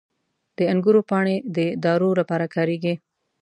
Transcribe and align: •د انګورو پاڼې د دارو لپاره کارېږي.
•د 0.57 0.59
انګورو 0.71 1.01
پاڼې 1.09 1.35
د 1.55 1.57
دارو 1.83 2.09
لپاره 2.19 2.45
کارېږي. 2.55 2.93